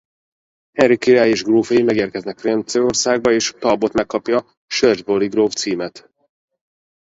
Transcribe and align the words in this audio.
Henrik 0.71 0.99
király 0.99 1.29
és 1.29 1.43
grófjai 1.43 1.81
megérkeznek 1.83 2.39
Franciaországba 2.39 3.31
és 3.31 3.53
Talbot 3.59 3.93
megkapja 3.93 4.37
a 4.37 4.45
Shrewsbury 4.67 5.27
gróf 5.27 5.53
címet. 5.53 6.09